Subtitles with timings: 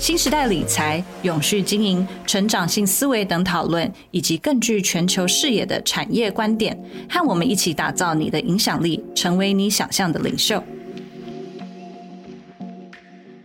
[0.00, 6.74] 新时代理财、永续经营、成长性思维等讨论，以及更具全球视野的产业观点，
[7.06, 10.64] 和我们一起打造你的影响力，成为你想象的领袖。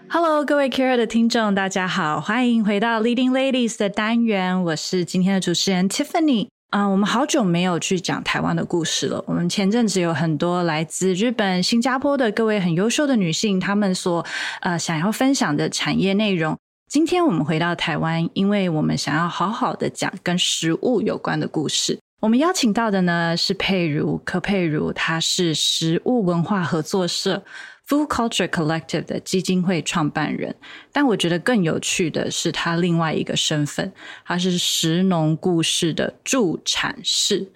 [0.07, 6.54] Hello，各位 Care 的听众，大家好，欢迎回到 Leading Ladies 的单元，我是今天的主持人 Tiffany。
[6.75, 9.23] 啊、我们好久没有去讲台湾的故事了。
[9.27, 14.25] 我们前阵子有很多来自日本、新加坡的各位很优秀的女性，她们所
[14.59, 16.57] 呃想要分享的产业内容。
[16.89, 21.97] 今天我们回到台湾，因为我们想要好好的讲跟食物有关的故事。
[22.19, 27.41] 我们邀请到的呢是佩如柯佩如，她是食物文化合作社。
[27.87, 30.55] Food Culture Collective 的基金会创办人，
[30.91, 33.93] 但我觉得更有趣的是他另外一个身份，
[34.25, 37.51] 他是食农故事的助产士。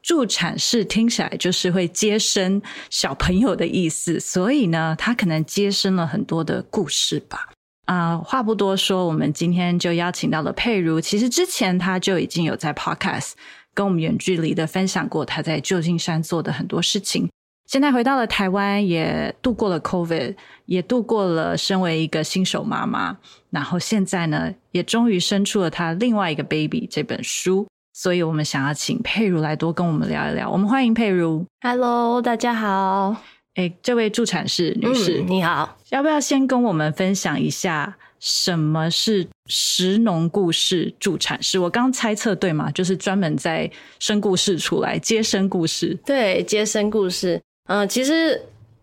[0.00, 7.50] 助产士听起来就是会接生小朋友的意思，所以呢，他可能接生了很多的故事吧。
[7.86, 11.00] 啊、话不多说，我们今天就邀请到了佩如。
[11.00, 13.32] 其实之前他就已经有在 Podcast
[13.74, 17.28] 跟我们远距离的分享过他在旧金山做的很多事情。
[17.66, 20.34] 现在回到了台湾，也度过了 COVID，
[20.66, 23.16] 也度过了身为一个新手妈妈，
[23.50, 30.50] 然后现在呢，也终于生出了她另外一个 baby 这本书，所以我们想要请佩如来多跟我们聊一聊。
[30.50, 31.44] 我们欢迎佩如。
[31.62, 33.16] Hello，大家好。
[33.54, 41.58] 哎，这位助产士女士，嗯，你好，要不要先跟我们分享一下什么是食农故事助产士？
[41.58, 42.70] 我刚猜测对吗？
[42.72, 43.70] 就是专门在
[44.00, 45.98] 生故事出来，接生故事。
[46.04, 47.40] 对，接生故事。
[47.66, 48.42] 嗯，其实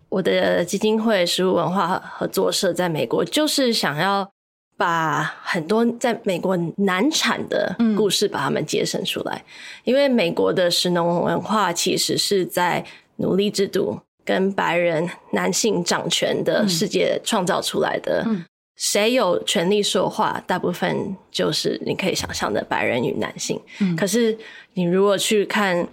[0.09, 4.27] 我的基金会食物文化合作社在美国，就是想要
[4.75, 9.35] 把很多在美国难产的故事把它们节省出来。
[9.35, 9.45] 嗯。
[9.83, 12.83] 因为美国的食农文化其实是在
[13.17, 18.23] 奴隶制度跟白人男性掌权的世界创造出来的。
[18.25, 18.43] 嗯。
[18.75, 20.43] 谁有权利说话？
[20.47, 23.61] 大部分就是你可以想象的白人与男性。
[23.79, 23.95] 嗯。
[23.95, 24.35] 可是
[24.73, 25.87] 你如果去看。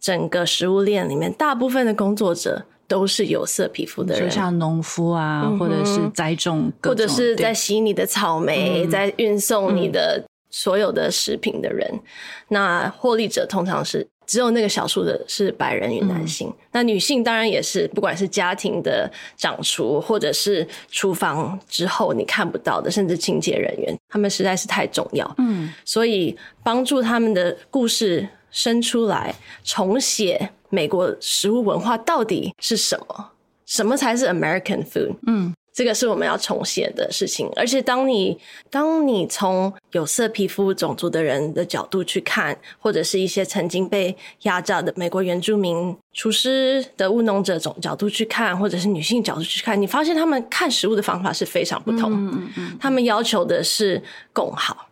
[0.00, 11.86] 整个食物链里面，大部分的工作者都是有色皮肤的人，就像农夫啊，嗯、或者是栽种，或者是在洗你的草莓，在运送你的所有的食品的人。
[11.92, 12.00] 嗯、
[12.48, 16.48] 那获利者通常是只有那个少数的是白人与男性。
[16.48, 25.34] 嗯、那女性当然也是，不管是家庭的掌厨，或者是厨房之后你看不到的，甚至清洁人员，他们实在是太重要。
[25.38, 28.26] 嗯，所以帮助他们的故事。
[28.50, 33.30] 生出来，重写美国食物文化到底是什么？
[33.66, 35.14] 什么才是 American food？
[35.26, 37.50] 嗯，这个是我们要重写的事情。
[37.54, 38.38] 而且，当你
[38.70, 52.10] 当你从有色皮肤种族的人的角度去看，或者是一些曾经被压榨的美国原住民厨师的务农者种角度去看，或者是女性角度去看，你发现他们看食物的方法是非常不同。
[52.10, 54.87] 嗯嗯嗯，他们要求的是共好。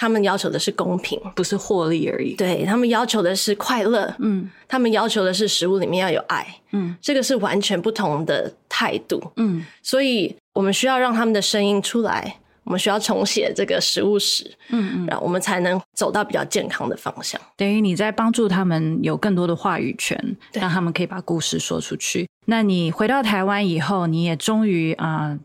[0.00, 2.36] 他们要求的是公平，不是获利而已。
[2.36, 17.40] 对，他们要求的是快乐，嗯，他们要求的是食物里面要有爱，嗯，这个是完全不同的态度，嗯，所以我们需要让他们的声音出来，我们需要重写这个食物史，嗯嗯，然后我们才能走到比较健康的方向。
[17.56, 22.28] 等于你在帮助他们有更多的话语权，让他们可以把故事说出去。
[22.46, 25.40] 那你回到台湾以后，你也终于啊、呃、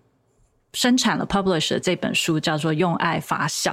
[0.74, 3.72] 生产了 publish 的这本书，叫做《用爱发酵》。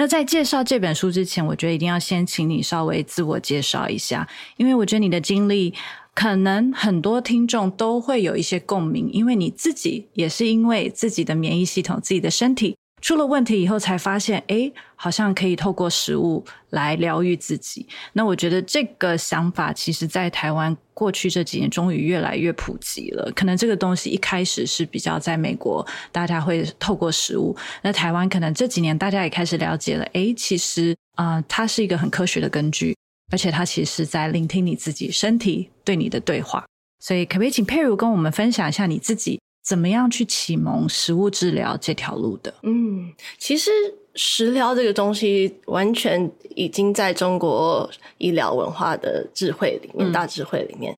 [0.00, 5.74] 那在介绍这本书之前，我觉得一定要先请你稍微自我介绍一下，因为我觉得你的经历
[6.14, 12.78] 可能很多听众都会有一些共鸣，因为你自己也是因为自己的免疫系统、自己的身体。
[13.00, 17.86] 出了问题以后，才发现，诶，好像可以透过食物来疗愈自己。
[18.12, 23.32] 那我觉得这个想法，其实在台湾过去这几年，终于越来越普及了。
[23.34, 27.56] 可能这个东西一开始是比较在美国，大家会透过食物。
[27.82, 32.94] 那台湾可能这几年大家也开始了解了，诶，其实啊，它是一个很科学的根据，
[33.32, 36.64] 而且它其实是在聆听你自己身体对你的对话。
[37.02, 39.40] 所以，可不可以请佩如跟我们分享一下你自己？
[39.62, 42.52] 怎么样去启蒙食物治疗这条路的？
[42.62, 43.70] 嗯，其实
[44.14, 50.96] 食疗这个东西完全已经在中国医疗文化的智慧里面，嗯、大智慧里面，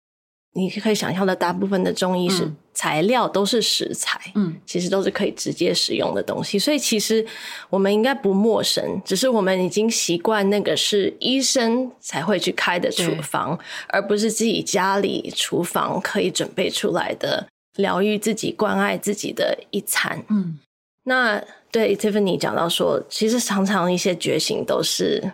[0.54, 7.24] 你可以想象的，大部分的中医是材料都是食材，嗯，其实都是可以直接使用的东西，所以其实
[7.68, 13.58] 我们应该不陌生，只是我们已经习惯那个是医生才会去开的处方，
[13.88, 17.46] 而不是自己家里厨房可以准备出来的。
[17.76, 20.22] 疗愈自己、关爱自己的一餐。
[20.28, 20.58] 嗯，
[21.04, 25.32] 那对 Tiffany 讲到说，其实常常一些觉醒都是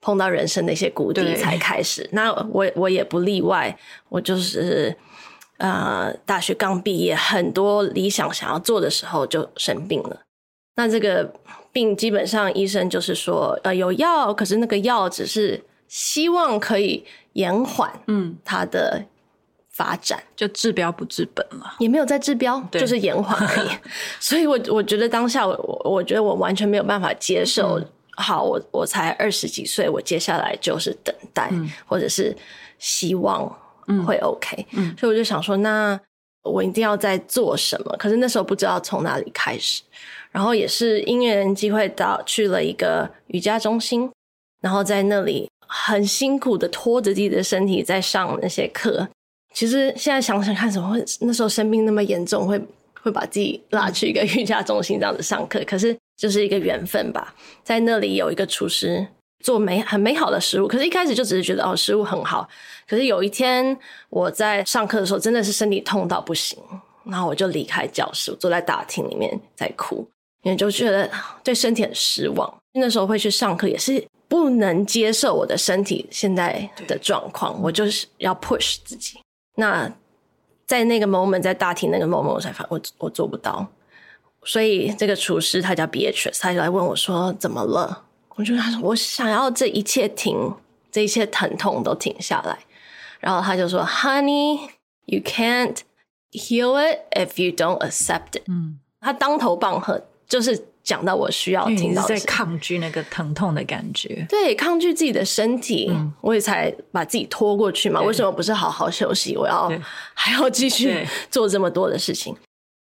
[0.00, 2.08] 碰到人生的一些谷底才开始。
[2.12, 3.78] 那我我也不例外，
[4.08, 4.96] 我就是
[5.58, 10.20] 呃大学刚毕业，很多理想想要做的时候就生病了。
[10.74, 11.32] 那这个
[11.70, 17.04] 病基本上医生就是说，呃有药，可是那个药只是希望可以
[17.34, 19.04] 延缓嗯他的。
[19.78, 23.68] 发展就治标不治本了，也没有在治标，就是延缓而已。
[24.18, 25.54] 所以我，我我觉得当下我
[25.84, 27.78] 我我觉得我完全没有办法接受。
[27.78, 27.86] 嗯、
[28.16, 32.36] 好，我我才二十几岁，我接下来就是等待，嗯、或者是
[32.80, 33.48] 希望
[34.04, 34.66] 会 OK。
[34.72, 35.96] 嗯，所以我就想说，那
[36.42, 37.96] 我一定要在做什么？
[37.96, 39.84] 可是那时候不知道从哪里开始。
[40.32, 44.10] 然后也是因缘机会到去了一个瑜伽中心，
[44.60, 49.08] 然后在那里很辛苦的拖着自己的身体在上那些课。
[49.58, 52.56] 其实现在想想看，怎么会那时候生病那么严重，会
[53.02, 55.60] 会把自己拉去一个瑜伽中心这样子上课？
[55.66, 57.34] 可是就是一个缘分吧。
[57.64, 59.04] 在那里有一个厨师
[59.44, 62.48] 做美很美好的食物，可是一开始就只是觉得哦，食物很好。
[62.86, 63.76] 可是有一天
[64.10, 66.56] 我在上课的时候，真的是身体痛到不行，
[67.02, 70.08] 然后我就离开教室，我坐在大厅里面在哭，
[70.44, 71.10] 因为就觉得
[71.42, 72.48] 对身体很失望。
[72.74, 79.18] 那时候会去上课也是不能接受我的身体现在的状况，我就是要 push 自己。
[79.58, 79.92] 那
[80.66, 83.66] 在那个 moment，在大厅那个 moment，我才发我我做不到，
[84.44, 88.04] 所以这个厨师他叫 Beatrice，他就来问我说怎么了？
[88.36, 90.54] 我就跟他说我想要这一切停，
[90.92, 92.58] 这一切疼痛都停下来。
[93.18, 95.78] 然后他就说，Honey，you can't
[96.30, 98.42] heal it if you don't accept it。
[98.46, 100.66] 嗯，他当头棒喝，就是。
[100.88, 108.00] 讲到我需要听到，在抗拒那个疼痛的感觉，对，抗拒自己的身体，嗯、我也才把自己拖过去嘛。
[108.00, 109.36] 对为什么不是好好休息？
[109.36, 109.78] 我要对
[110.14, 112.34] 还要继续做这么多的事情。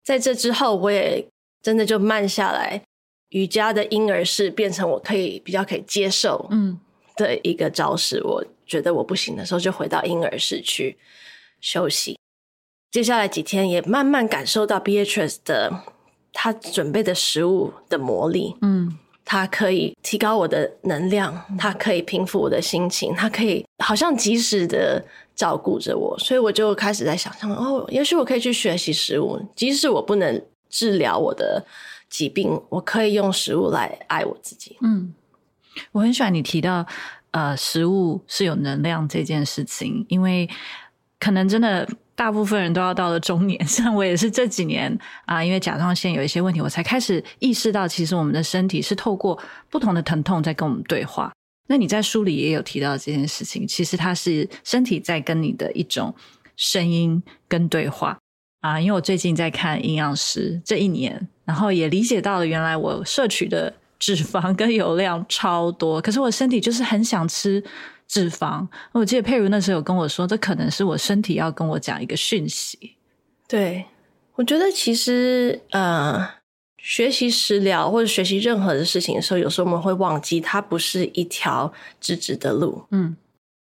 [0.04, 1.26] 在这之后，我也
[1.62, 2.82] 真的就慢下来，
[3.30, 6.78] 瑜伽的婴儿式变成我可以比较可以接受嗯
[7.16, 8.18] 的一个招式。
[8.18, 10.98] 嗯、我觉得我不行的时候，就回到婴儿式去
[11.62, 12.20] 休息。
[12.92, 15.86] 接下来几天也慢慢感受到 Beatrice 的。
[16.34, 25.02] 他准备的食物的魔力，嗯，它可以提高我的能量，它可以平复我的心情，它可以好像及时的
[25.36, 31.64] 照顾着我，所以我就开始在想象，哦，也许我可以去学习食物，即使我不能治疗我的
[32.10, 34.76] 疾病，我可以用食物来爱我自己。
[34.82, 35.14] 嗯，
[35.92, 36.86] 我很喜欢你提到，
[37.32, 40.50] 呃，食物是有能量这件事情，因为
[41.20, 41.88] 可能真的。
[42.16, 44.96] 大部分人都要到了中年， 像我也是这几年
[45.26, 49.38] 啊，因为甲状腺有一些问题，我才开始意识到，其实我们的身体是透过
[49.70, 51.32] 不同的疼痛在跟我们对话。
[51.68, 56.14] 那你在书里也有提到这件事情，其实它是身体在跟你的一种
[56.56, 58.18] 声音跟对话
[58.62, 58.80] 啊。
[58.80, 67.64] 因为我最近在看营养师这一年，然后也理解到了，原来我摄取的脂肪跟油量超多，可是我身体就是很想吃。
[68.14, 72.96] 脂肪，我记得佩如那时候有跟我说，这可能是我身体要跟我讲一个讯息。
[73.48, 73.84] 对，
[74.36, 76.24] 我觉得其实呃，
[76.78, 82.84] 学习食疗或者学习任何的事情的时候，有时候我们会忘记，它不是一条直直的路。
[82.92, 83.18] 嗯，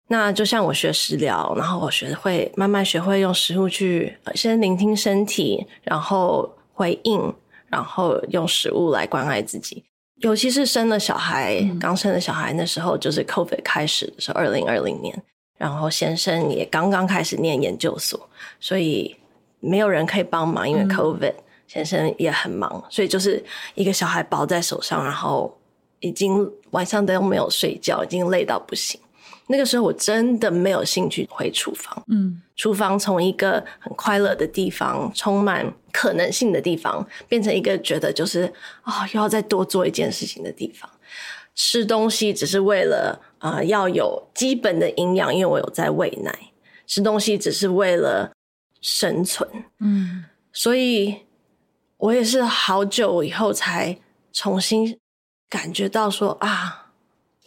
[0.07, 7.31] 那就像我学食疗，然后我学会慢慢学会用食物去先聆听身体，然后回应，
[7.67, 9.83] 然后用食物来关爱自己。
[10.19, 15.23] 尤其是生了小孩，刚生了小孩那时候，就是 COVID 开始的时候，二零二零年，
[15.57, 19.15] 然后先生也刚刚开始念研究所，所以
[19.59, 21.33] 没有人可以帮忙，因为 COVID，
[21.67, 23.43] 先生也很忙，所以就是
[23.75, 25.57] 一个小孩抱在手上，然后
[25.99, 28.99] 已经晚上都没有睡觉，已经累到不行。
[29.47, 40.89] 那个时候我真的没有兴趣回厨房，嗯，厨房从一个很快乐的地方，充满可能性的地方，变成一个觉得就是啊、又要再多做一件事情的地方。
[41.55, 46.37] 吃东西只是为了啊、要有基本的营养，因为我有在喂奶。
[46.85, 48.29] 吃东西只是为了
[48.81, 49.49] 生存，
[49.79, 51.15] 嗯，所以
[51.95, 53.97] 我也是好久以后才
[54.33, 54.99] 重新
[55.49, 56.88] 感觉到说啊。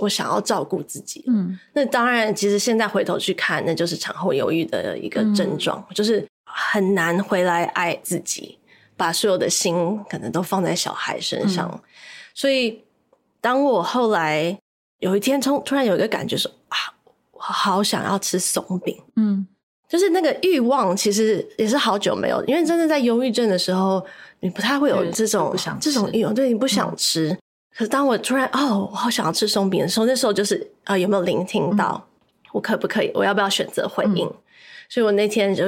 [0.02, 8.58] 我想要照顾自己，嗯，那当然，其实现在回头去看，那就是产后忧郁的一个症状，嗯、就是很难回来爱自己，
[8.96, 11.70] 把所有的心可能都放在小孩身上。
[11.72, 11.80] 嗯、
[12.34, 12.82] 所以，
[13.40, 14.58] 当我后来
[14.98, 16.76] 有一天，从突然有一个感觉说啊，
[17.30, 19.46] 我好想要吃松饼，嗯，
[19.88, 24.04] 就是那个欲望，其实也是好久没有，因为真的在忧郁症的时候，
[24.40, 27.28] 你不太会有这种这种欲望，对，你不想吃。
[27.30, 27.38] 嗯
[27.74, 32.06] 可是当我突然哦，我好想要吃松饼的时候，那时候就是啊、呃，有没有聆听到？
[32.44, 33.10] 嗯、我可不可以？
[33.14, 34.26] 我要不要选择回应？
[34.26, 34.34] 嗯、
[34.88, 35.64] 所以我那天就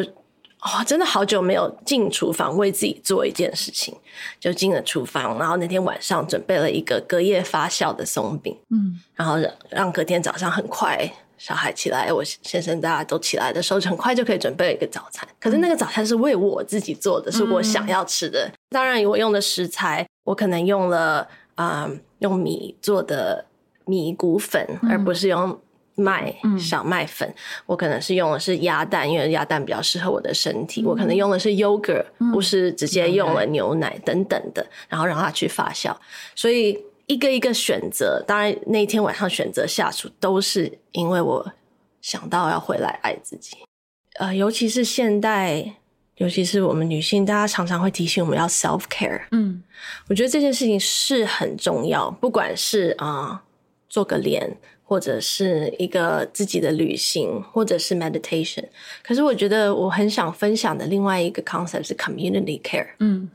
[0.61, 3.95] 哦，真的好久没有进厨房为自己做一件事情，
[4.41, 15.29] 就进了厨房，然后那天晚上准备了一个隔夜发酵的松饼，嗯，然后让让隔天早上很快小孩起来，我先生大家都起来的时候，很快就可以准备了一个早餐。
[15.39, 18.51] 可是那个早餐是为我自己做的，是我想要吃的。
[18.71, 23.47] 当然，我用的食材，我可能用了啊、呃，用米做的
[23.85, 25.59] 米谷粉，而不是用。
[25.97, 27.35] 麦小麦粉，嗯，
[27.67, 30.83] 我可能是用的是鸭蛋，因为鸭蛋比较适合我的身体。
[30.83, 35.95] 嗯、我可能用的是 yogurt，嗯、不是直接用了牛奶等等的，然后让它去发酵。
[36.35, 41.53] 所以一个一个选择，当然那一天晚上选择下厨，都是因为我
[42.03, 43.59] 想到要回来爱自己。
[44.15, 45.77] 呃，尤其是现代，
[46.17, 49.23] 尤其是我们女性，大家常常会提醒我们要 self care。
[49.33, 49.63] 嗯，
[50.09, 53.41] 我觉得这件事情是很重要，不管是啊、呃、
[53.89, 54.57] 做个脸。
[54.87, 58.63] 或者是一个自己的旅行，或者是 meditation。
[59.03, 62.89] 可是我觉得我很想分享的另外一个 concept 是 community care。
[62.99, 63.31] 嗯，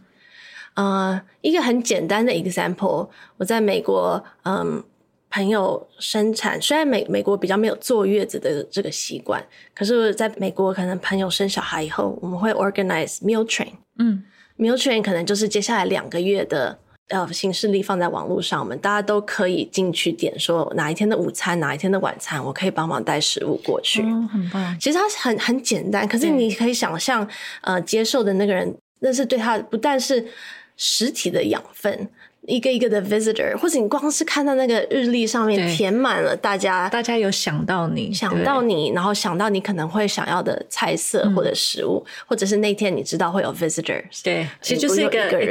[0.75, 4.81] 呃，一个很简单的 example，我在美国，嗯，
[5.29, 9.43] 朋友生产，虽然美美国比较没有坐月子的这个习惯，
[9.74, 13.74] 可是在美国可能朋友生小孩以后，我们会 organize meal train。
[13.98, 14.24] 嗯
[14.57, 16.79] ，meal train 可能就是接下来两个月的。
[17.09, 24.03] 呃，行事历放在网络上，我们大家都可以进去点说哪一天的午餐，哪一天的晚餐，我可以帮忙带食物过去。
[24.03, 24.77] 哦，很棒。
[24.79, 27.27] 其实它很很简单，可是你可以想象，
[27.62, 30.24] 呃，接受的那个人，那是对他不但是
[30.77, 32.07] 实体的养分，
[32.50, 45.50] 一个一个的 visitor，或者你光是看到那个日历上面填满了大家，大家有想到你，想到你，然后想到你可能会想要的菜色或者食物，嗯，或者是那天你知道会有 visitors，对，其实就是一个人。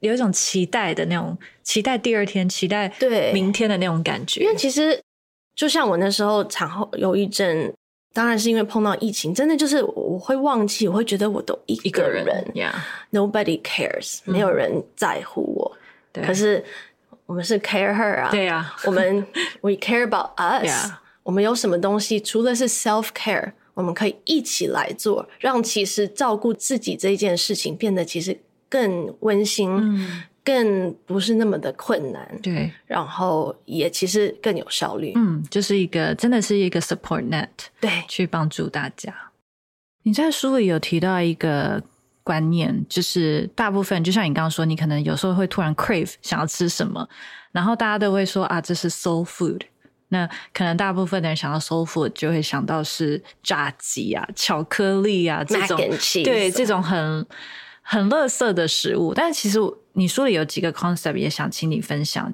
[0.00, 4.40] 有一种期待的那种期待，第二天期待对明天的那种感觉。
[4.40, 5.00] 因为其实
[5.54, 7.72] 就像我那时候产后忧郁症，
[8.12, 15.76] 当然是因为碰到疫情，真的就是我会忘记，我会觉得我都一个人，一个人，Yeah，Nobody cares，嗯，没有人在乎我。
[16.12, 16.64] 对，可是
[17.26, 19.26] 我们是 care her 啊，对啊，我们
[19.62, 20.90] we care about us。
[21.22, 28.38] 我们有什么东西，除了是 self care，我们可以一起来做，让其实照顾自己这件事情变得其实。
[28.72, 39.14] 更温馨，嗯，更不是那么的困难，对，然后也其实更有效率，嗯，就是一个真的是一个 support net，对，去帮助大家。
[40.04, 41.82] 你在书里有提到一个
[42.22, 47.08] 观念，就是大部分就像你刚刚说，你可能有时候会突然 crave 想要吃什么，
[47.52, 49.60] 然后大家都会说啊，这是 soul food。
[50.08, 55.78] 那可能大部分的人想到 soul food 就会想到是炸鸡啊、巧克力啊这种，
[56.24, 57.26] 对，这种很。
[57.84, 59.58] 很垃圾的食物，但是其实
[59.94, 62.32] 你书里有几个 concept 也想请你分享。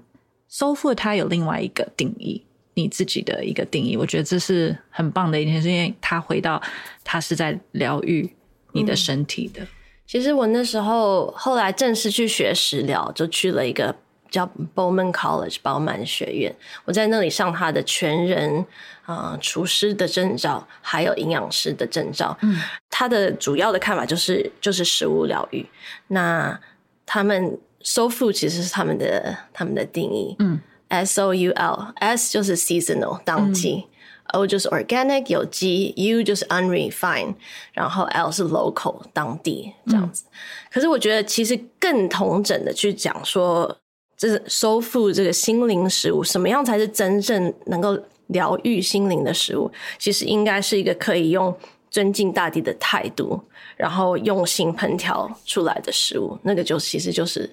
[0.48, 6.62] Soul food 它有另外一个定义，你自己的一个定义，我觉得这是很棒的一件事，因为他回到
[7.02, 8.30] 他是在疗愈
[8.72, 9.62] 你的身体的。
[9.62, 9.68] 嗯。
[10.08, 13.94] 其实我那时候后来正式去学食疗，就去了一个。
[14.30, 18.58] 叫 Bowman College 宝满学院，我在那里上他的全人
[19.06, 22.36] 啊、呃、厨师的证照，还有营养师的证照。
[22.42, 22.60] 嗯，
[22.90, 25.66] 他的主要的看法就是就是食物疗愈。
[26.08, 26.60] 那
[27.06, 30.36] 他们 Soul Food 其实是他们的他们的定义。
[30.40, 33.88] 嗯，S O U L S 就是 seasonal 当季、嗯、
[34.32, 37.34] ，O 就是 organic 有机，U 就是 unrefined，
[37.72, 40.24] 然后 L 是 local 当地这样子、
[40.70, 43.78] 可是我觉得其实更统整的去讲说。
[44.20, 49.70] 这是 soul food 这个心灵食物，什么样才是真正能够疗愈心灵的食物？
[49.96, 51.56] 其实应该是一个可以用
[51.88, 53.40] 尊敬大地的态度，
[53.76, 56.36] 然后用心烹调出来的食物。
[56.42, 57.48] 那个就其实就是，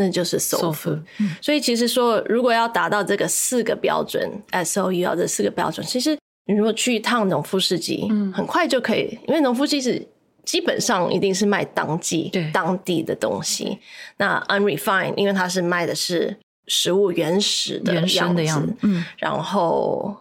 [0.00, 0.74] 那就是 soul food。
[0.74, 1.02] Soul food.
[1.40, 10.08] 所以其实说，如果要达到这个四个标准，S O U L 这四个标准，其实你如果去一趟农夫市集，嗯，很快就可以，因为农夫市集。
[10.42, 13.78] 基本上一定是卖当季、当地的东西。
[14.16, 16.34] 那 unrefined，因为它是卖的是
[16.66, 20.16] 食物原始的样子，原的样子，嗯，然后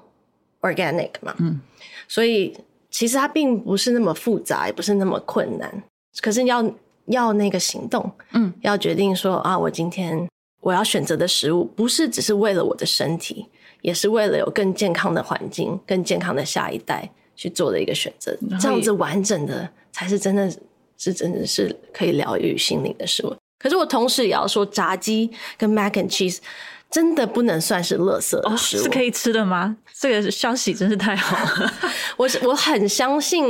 [0.61, 1.59] organic 嘛，嗯，
[2.07, 2.53] 所以
[2.91, 5.83] 其实它并不是那么复杂，也不是那么困难。
[6.21, 6.61] 可是你要
[7.09, 10.27] 要那个行动，嗯，要决定说啊，我今天
[10.61, 13.47] 我要选择的食物，不是只是为了我的身体，
[13.81, 18.35] 也是为了有更健康的环境、更健康的下一代去做的一个选择。
[18.59, 19.69] 这样子完整的。
[19.91, 20.49] 才是真的
[20.97, 23.35] 是真的是可以疗愈心灵的食物。
[23.57, 26.37] 可是我同时也要说，炸鸡跟 mac and cheese
[26.89, 28.81] 真的不能算是垃圾的食物。
[28.81, 29.75] 哦，是可以吃的吗？
[29.99, 31.73] 这个消息真是太好了。
[32.15, 33.43] 我我很相信，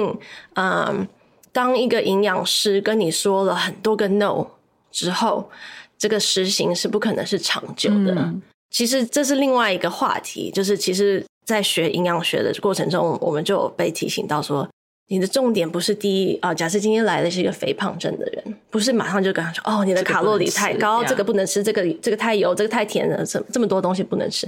[0.56, 1.06] 嗯，
[1.52, 4.46] 当一个营养师跟你说了很多个 no
[4.92, 5.50] 之后，
[5.98, 8.14] 这个实行是不可能是长久的。
[8.16, 8.42] 嗯。
[8.70, 14.68] 其实这是另外一个话题，就是其实在学营养学的过程中，我们就有被提醒到说。
[15.12, 16.54] 你的重点不是第一啊。
[16.54, 24.48] 假设今天来的是一个肥胖症的人，不是马上就跟他说哦，你的卡路里太高，这个不能吃，这个这个太油，这个太甜了，这这么多东西不能吃。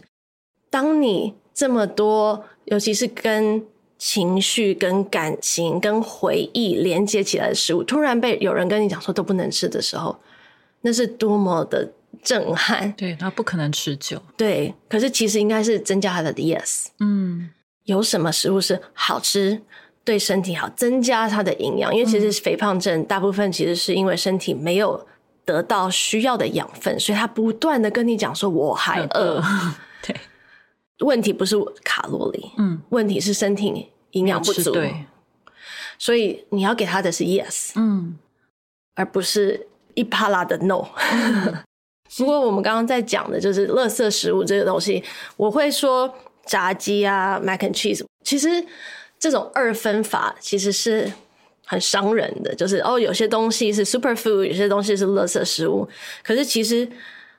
[0.70, 3.65] 当你这么多，尤其是跟
[4.03, 10.17] 情绪、跟感情、跟回忆连接起来的食物，突然被有人跟你讲说都不能吃的时候，
[10.81, 11.88] 那是多么的
[12.24, 12.91] 震撼。
[12.93, 14.20] 对，它不可能持久。
[14.36, 16.88] 对，可是其实应该是增加它的 yes。
[17.00, 17.51] 嗯，
[17.84, 19.62] 有什么食物是好吃？
[20.03, 25.05] 对身体好，增加它的营养，因为其实肥胖症大部分其实是因为身体没有
[25.46, 29.39] 得到需要的养分，所以它不断的跟你讲说我还饿。
[30.01, 30.15] 对，
[31.01, 34.71] 问题不是卡路里，嗯，问题是身体营养不足。
[34.71, 35.05] 对，
[35.97, 38.17] 所以你要给他的是 yes，嗯，
[38.95, 40.85] 而不是一啪啦的 no。
[42.17, 45.03] 不过我们刚刚在讲的就是垃圾食物这个东西，
[45.37, 46.13] 我会说
[46.45, 48.65] 炸鸡啊，mac and cheese，其实。
[49.21, 51.13] 这种二分法其实是
[51.67, 55.87] 很伤人的，就是哦，有些东西是 superfood，有些东西是垃圾食物。
[56.23, 56.89] 可是其实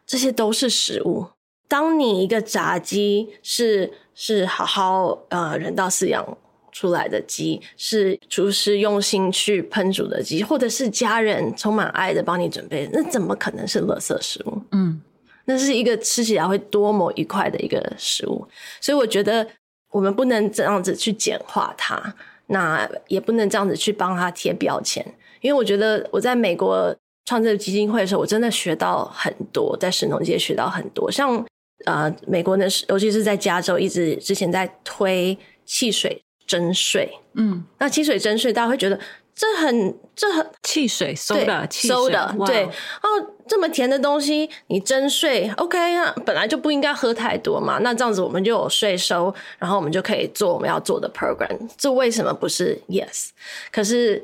[0.06, 1.26] 这些都是食物。
[1.66, 6.24] 当你一个炸鸡是是好好呃人道饲养
[6.72, 14.60] 出来的鸡，是厨师用心去烹煮的鸡，或者是家人充满爱的帮你准备，那怎么可能是垃圾食物？
[14.72, 15.00] 嗯，
[15.44, 18.48] 那是一个吃起来会多么愉快的一个食物。
[18.80, 19.46] 所以我觉得。
[19.92, 22.02] 我们不能这样子去简化它，
[22.46, 25.04] 那也不能这样子去帮它贴标签，
[25.42, 31.12] 因为我觉得我在美国创这个基金会的时候，我真的学到很多，在神农界学到很多。
[31.12, 31.44] 像
[31.84, 35.36] 呃，美国呢，尤其是在加州，一直之前在推
[35.66, 38.98] 汽水征税，嗯，那汽水征税，大家会觉得。
[39.34, 43.08] 这很这很汽水，soda，汽水，soda，对哦，
[43.48, 53.30] 这么甜的东西你征税，OK 啊，本来就不应该喝太多嘛，那这样子我们就有税收，然后我们就可以做我们要做的 program，这为什么不是 yes？
[53.72, 54.22] 可是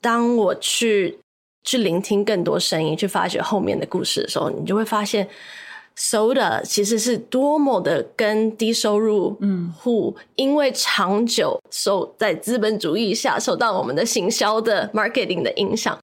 [0.00, 1.20] 当我去
[1.62, 5.28] 去聆听更多声音，去发掘后面的故事的时候，你就会发现。
[5.98, 9.36] Soda 其实是多么的跟低收入
[9.76, 15.98] 户，因为长久受在资本主义下受到我们的行销的 marketing 的影响，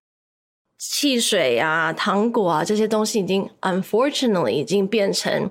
[0.77, 5.49] 汽水啊、糖果啊这些东西已经 unfortunately 已经变成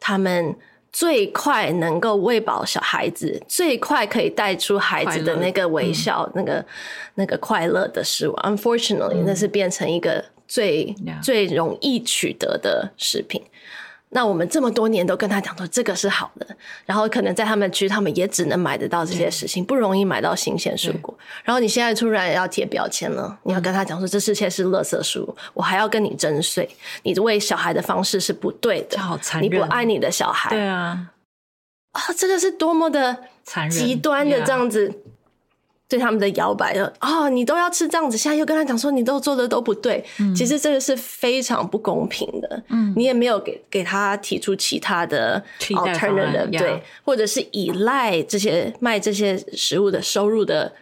[0.00, 0.56] 他们
[0.92, 6.66] 最快能够喂饱小孩子、最快可以带出孩子的那个微笑、嗯、那个
[7.14, 8.34] 那个快乐的食物。
[8.42, 13.40] Unfortunately，、嗯、那是变成一个最.最容易取得的食品。
[14.14, 16.46] 那我们这么多年都跟他讲说这个是好的，
[16.86, 21.12] 然后可能在他们区，他们也只能买得到这些事情，不容易买到新鲜蔬果。
[21.42, 26.68] 然后你现在突然要贴标签了，你要跟他讲说这世界是垃圾食物，我还要跟你征税，
[27.02, 31.10] 你喂小孩的方式是不对的，好残忍，你不爱你的小孩，对啊，
[31.90, 33.18] 啊，这个是多么的
[33.68, 35.02] 极端的这样子。
[35.86, 42.62] 对他们的摇摆的哦，你都要吃这样子，现在又跟他讲说你都做的都不对，嗯、其实这个是非常不公平的。
[42.70, 50.72] 嗯，你也没有给给他提出其他的 alternative，对，或者是依赖这些卖这些食物的收入的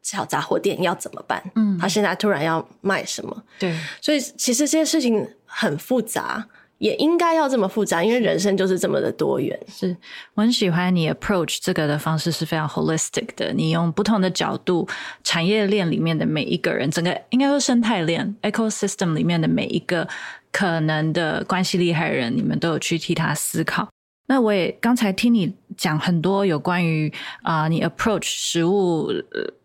[0.00, 1.42] 小杂货店要怎么办？
[1.56, 3.42] 嗯，他现在突然要卖什么？
[3.58, 6.46] 对，所以其实这些事情很复杂。
[6.82, 9.56] 也应该要这么复杂，因为人生就是这么的多元。
[9.68, 9.96] 是，
[10.34, 13.52] 我很喜欢你 approach 这个的方式是非常 holistic 的。
[13.52, 14.88] 你用不同的角度，
[15.22, 20.08] 产业链里面的每一个人，整个应该说生态链 ecosystem 里面的每一个
[20.50, 23.88] 可能的关系厉害人，你们都有去替他思考。
[24.26, 29.08] 那我也刚才听你讲很多有关于啊、你 approach 食物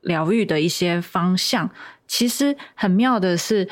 [0.02, 1.68] 疗愈的一些方向，
[2.08, 3.68] 其实很妙的是，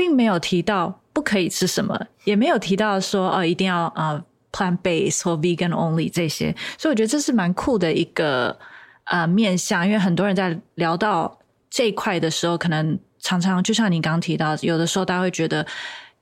[0.00, 0.96] 并没有提到。
[1.12, 8.56] 不可以吃什么，也没有提到说哦，一定要呃 plant based 或 vegan only 这些，所以我觉得这是蛮酷的一个
[9.04, 11.36] 呃面向，因为很多人在聊到
[11.68, 15.66] 这一块的时候，可能常常就像你刚刚提到，有的时候大家会觉得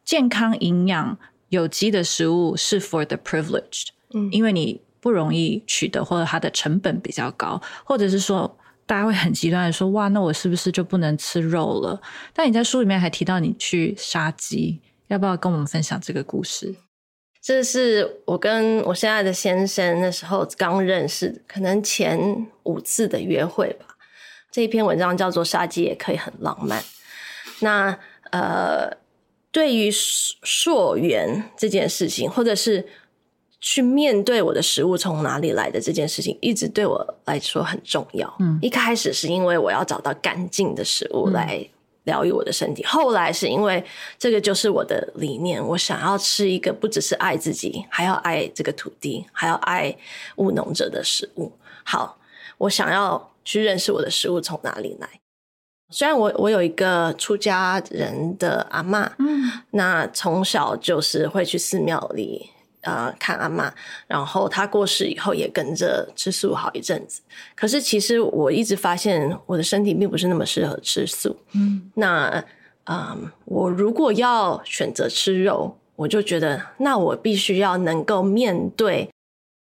[0.07, 1.17] 健康、营养、
[1.51, 8.58] 有机的食物是 for the privileged，嗯，因为你不容易取得，或者它的成本比较高，或者是说。
[8.88, 12.01] 大家会很极端的说：“哇，那我是不是就不能吃肉了？”
[12.33, 16.74] 但你在书里面还提到你去杀鸡，要不要跟我们分享这个故事？
[17.42, 23.85] 这是我跟我现在的先生那时候刚认识，可能前五次的约会吧。
[24.51, 26.81] 这一篇文章叫做《杀鸡也可以很浪漫》。
[27.61, 27.98] 那
[28.31, 28.90] 呃，
[29.53, 32.88] 对于溯源这件事情，或者是。
[33.61, 38.33] 去面对我的食物从哪里来的这件事情，一直对我来说很重要。
[38.38, 41.66] 嗯，一开始是因为我要找到干净的食物来
[42.05, 43.85] 疗愈我的身体，嗯、后来是因为
[44.16, 49.94] 这个就是我的理念，我想要吃一个不只是爱自己，还要爱这个土地，还要爱
[50.37, 51.53] 务农者的食物。
[51.85, 52.16] 好，
[52.59, 55.09] 我想要去认识我的食物从哪里来。
[55.90, 62.51] 虽然我我有一个出家人的阿妈，嗯，那从小就是会去寺庙里
[62.88, 63.72] 呃看阿妈，
[64.07, 67.20] 然后她过世以后也跟着吃素好一阵子。
[67.55, 72.44] 可是其实我一直发现我的身体并不是那么适合吃素，嗯，那
[72.85, 79.11] 嗯，我如果要选择吃肉，我就觉得那我必须要能够面对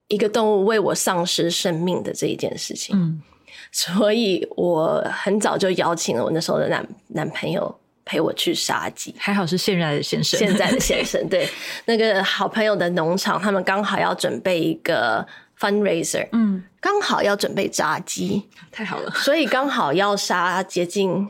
[0.09, 3.23] 一个动物为我丧失生命的这一件事情，嗯。
[3.71, 7.75] 所以我很早就邀请了我那时候的男男朋友
[8.13, 11.49] 陪我去杀鸡，还好是现在的先生，现在的先生对。
[11.87, 15.27] 那个好朋友的农场，他们刚好要准备一个
[15.59, 21.27] fundraiser，嗯，刚好要准备炸鸡，太好了，所以刚好要杀接近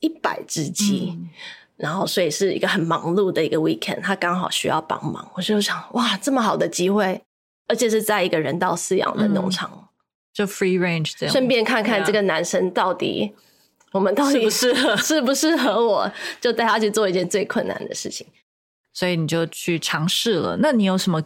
[0.00, 1.28] 一百只鸡，嗯，
[1.76, 7.20] 然后所以是一个很忙碌的一个 weekend，他刚好需要帮忙，我就想哇，这么好的机会，
[7.68, 9.70] 而且是在一个人道饲养的农场。
[9.74, 9.82] 嗯
[10.36, 13.32] 就 free range 这样，顺便看看这个男生到底，
[13.92, 18.26] 我们到底适不适合， 适不适合我，就带他去做一件最困难的事情。
[18.92, 20.56] 所以你就去尝试了。
[20.60, 21.22] 那你有什么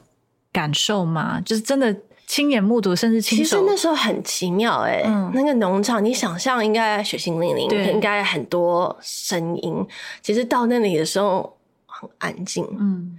[0.52, 1.40] 感受吗？
[1.40, 1.94] 就是真的
[2.26, 3.44] 亲眼目睹，甚至亲手。
[3.44, 9.86] 其实那时候很奇妙哎、欸嗯，那个农场，你想象应该血腥淋漓，应该很多声音。
[10.22, 13.18] 其实到那里的时候很安静，嗯。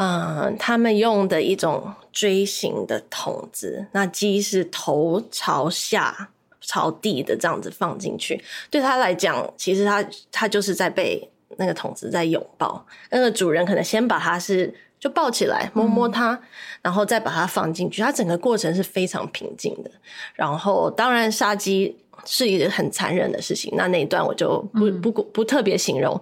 [0.00, 8.42] 嗯，他们用的一种锥形的筒子，那鸡是头朝下朝地的这样子放进去。
[8.70, 12.84] 对他来讲，其实他他就是在被那个桶子在拥抱。
[13.10, 16.42] 那个主人可能先把它是就抱起来摸摸它，嗯，
[16.82, 18.02] 然后再把它放进去。
[18.02, 19.90] 它整个过程是非常平静的。
[20.34, 23.72] 然后，当然杀鸡是一个很残忍的事情。
[23.76, 26.20] 那那一段我就不不不，不特别形容。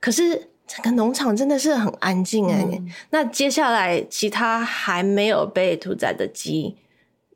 [0.00, 0.48] 可是。
[0.68, 6.74] 整个农场真的是很安静哎、欸嗯，那接下来其他还没有被屠宰的鸡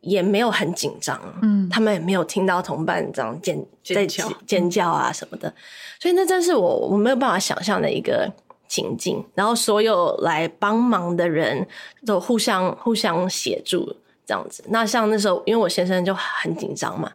[0.01, 5.53] 也没有很紧张，嗯，他们也没有听到同伴这样尖尖叫尖叫啊什么的，
[6.01, 8.31] 所以那真是我我没有办法想象的一个
[8.69, 9.25] 情境。
[9.35, 11.67] 然后所有来帮忙的人
[12.07, 14.65] 都互相互相协助这样子。
[14.69, 17.13] 那像那时候，因为我先生就很紧张嘛。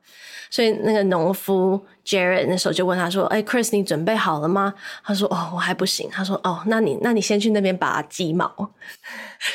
[0.56, 8.50] 所以那个农夫 Jared 那时候就问他说：“哎，Chris，你准备好了吗？”他说：“哦，我还不行。”他说：“哦，那你那你先去那边拔鸡毛，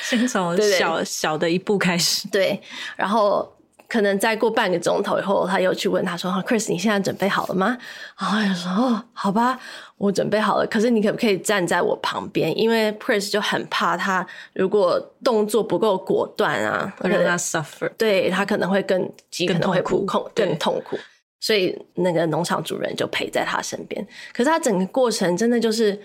[0.03, 2.61] 先从小小的一步开始。”对，
[2.97, 3.51] 然后。
[3.91, 7.77] 可能再过半个钟头以后，他又去问他说啊：“Chris，你现在准备好了吗？”
[8.17, 9.59] 然后说：“哦，好吧，
[9.99, 10.67] 我准备好了。
[10.69, 12.57] 可是你可不可以站在我旁边？
[12.57, 14.25] 因为 Chris 就很怕他
[14.55, 20.97] 如果动作不够果断啊，会让他 suffer，对他可能会更鸡可能会哭更，更痛苦。
[21.41, 24.07] 所以那个农场主人就陪在他身边。
[24.33, 26.01] 可是他整个过程真的就是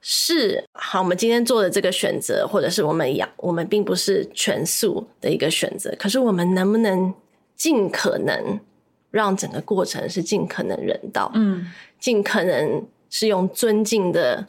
[0.00, 5.94] 是好，我们今天做的这个选择，或者是我们养我们并不是全素的一个选择。
[5.98, 7.12] 可是我们能不能？
[7.56, 8.60] 尽可能
[9.10, 11.66] 让整个过程是尽可能人道，嗯，
[11.98, 14.46] 尽可能是用尊敬的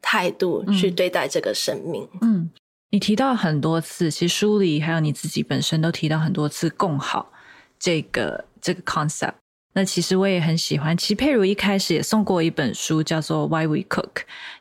[0.00, 2.08] 态度去对待这个生命。
[2.22, 2.50] 嗯，
[2.90, 7.30] 你提到很多次，其实书里还有你自己本身都提到很多次共好
[7.78, 9.34] 这个这个 concept。
[9.74, 10.96] 那其实我也很喜欢。
[10.96, 14.14] 其实佩如一开始也送过一本书，叫做《Why We Cook》，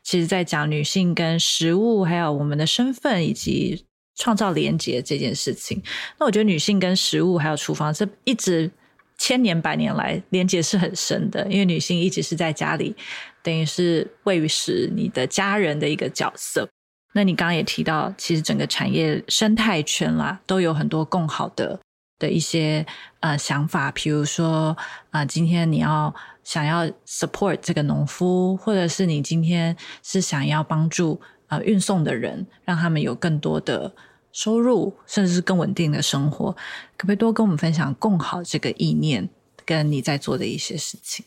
[0.03, 3.85] 其实在讲女性跟食物，还有我们的身份以及。
[4.17, 5.81] 创造连接这件事情，
[6.19, 8.69] 那我觉得女性跟食物还有厨房，这一直
[9.17, 12.95] 千年百年来连接是很深的，因为女性一直是在家里，
[13.41, 16.67] 等于是喂食你的家人的一个角色。
[17.13, 21.79] 那你刚刚也提到，其实整个产业生态圈啦，都有很多共好的
[22.19, 22.85] 的一些
[23.21, 24.75] 呃想法，比如说
[25.11, 33.93] 啊、今天你要想要 support 这个农夫，或者是你今天是想要帮助、呃、运送的人，让他们有更多的。
[34.33, 36.51] 收入，甚至是更稳定的生活，
[36.95, 39.27] 可不可以多跟我们分享共好这个意念，
[39.65, 41.25] 跟你在做的一些事情？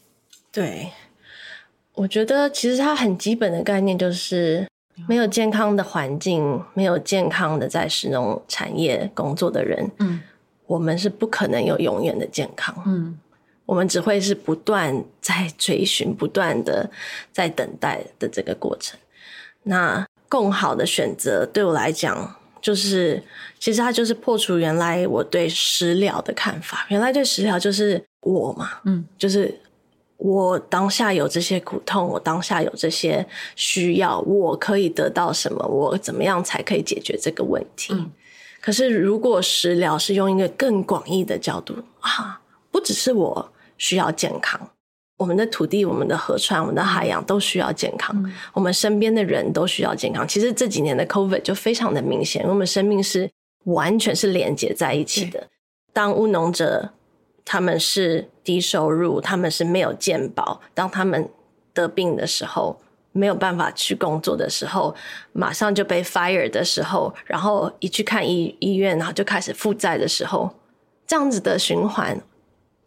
[0.53, 0.93] 对，
[1.95, 4.69] 我觉得其实它很基本的概念就是，
[5.09, 10.21] 没有健康的环境，没有健康的在食农产业工作的人，嗯，
[10.67, 13.19] 我们是不可能有永远的健康，嗯，
[13.67, 16.89] 我们只会是不断在追寻、不断的
[17.33, 18.97] 在等待的这个过程。
[19.65, 22.37] 那共好的选择对我来讲。
[22.63, 23.23] 就是，
[23.59, 26.85] 其实它就是破除原来我对食疗的看法。
[26.91, 29.59] 原来对食疗就是我嘛，嗯，就是
[30.19, 35.67] 我当下有这些苦痛，我当下有这些需要，我可以得到什么？
[35.67, 37.95] 我怎么样才可以解决这个问题？
[37.95, 38.11] 嗯，
[38.61, 44.71] 可是如果食疗是用一个更广义的角度啊，不只是我需要健康。
[45.21, 50.27] 我们的土地、我们的河川、我们的海洋都需要健康，嗯，我们身边的人都需要健康。
[50.27, 53.31] 其实这几年的 COVID 就非常的明显，我们生命是
[53.67, 55.49] 完全是连接在一起的。
[55.93, 56.95] 当务农者
[57.45, 61.29] 他们是低收入，他们是没有健保，当他们
[61.75, 62.81] 得病的时候，
[63.13, 64.95] 没有办法去工作的时候，
[65.33, 70.51] 马上就被 fire 的时候，然后一去看医医院，然后就开始负债的时候，
[71.07, 72.19] 这样子的循环，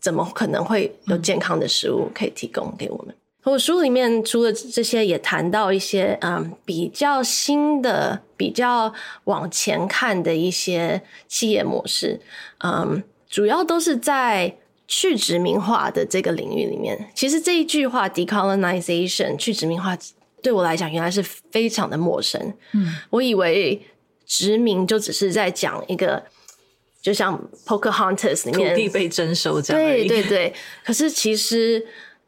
[0.03, 3.15] 怎么可能会有健康的食物可以提供给我们？
[3.45, 12.19] 嗯、我书里面除了这些，也谈到一些嗯比较新的、比较往前看的一些企业模式，
[12.59, 14.57] 嗯，主要都是在。
[14.85, 19.97] 去殖民化的这个领域里面，其实这一句话 “decolonization” 去殖民化
[20.41, 22.53] 对我来讲原来是非常的陌生。
[22.73, 23.81] 嗯，我以为
[24.27, 26.21] 殖民就只是在讲一个，
[27.03, 27.37] 就像
[27.67, 29.83] 《Pocahontas》里面土地被征收这样。
[29.83, 30.51] 对对对。
[30.83, 31.85] 可是其实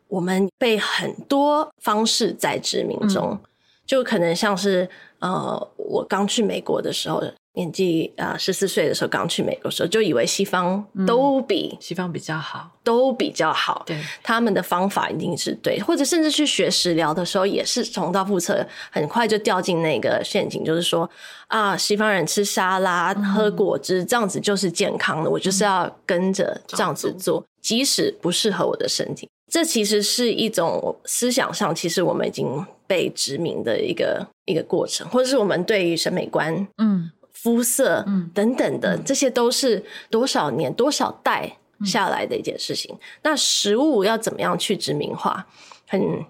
[0.07, 3.39] 我们被很多方式在殖民中，嗯、
[3.87, 7.23] 就可能像是呃，我刚去美国的时候。
[7.55, 13.83] 年纪啊，十四岁的时候刚去美国的时候，就以为西方都比、嗯、西方比较好，都比较好。
[13.85, 21.09] 对，他们的方法一定是对，或者甚至去学食疗的时候，也是重蹈覆辙，很快就掉进那个陷阱，就是说
[21.47, 29.29] 啊，西方人吃沙拉、嗯、喝果汁这样子就是健康的，我就是要跟着这样子做，嗯、即使不适合我的身体。
[29.47, 37.11] 这其实是一种思想上，其实我们已经被殖民的一个一个过程，或者是我们对于审美观，嗯。
[37.45, 42.95] 肤色，嗯，等等的，这些都是多少年、多少代下来的一件事情。
[42.95, 45.45] 嗯、那食物要怎么样去殖民化？
[45.87, 46.25] 很，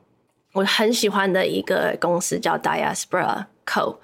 [0.51, 3.95] 我很喜欢的一个公司叫 Diaspora Co，